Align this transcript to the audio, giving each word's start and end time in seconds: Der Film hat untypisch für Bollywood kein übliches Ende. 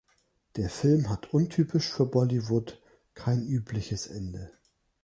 Der 0.55 0.71
Film 0.71 1.09
hat 1.11 1.31
untypisch 1.31 1.87
für 1.93 2.07
Bollywood 2.07 2.81
kein 3.13 3.45
übliches 3.45 4.07
Ende. 4.07 4.51